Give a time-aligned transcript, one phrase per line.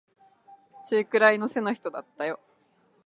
[0.89, 2.39] 中くらいの背の人だったよ。